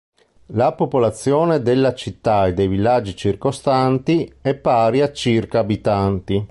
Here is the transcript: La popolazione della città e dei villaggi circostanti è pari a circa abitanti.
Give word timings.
La 0.53 0.71
popolazione 0.73 1.61
della 1.61 1.93
città 1.93 2.47
e 2.47 2.55
dei 2.55 2.67
villaggi 2.67 3.15
circostanti 3.15 4.33
è 4.41 4.55
pari 4.55 4.99
a 5.01 5.11
circa 5.13 5.59
abitanti. 5.59 6.39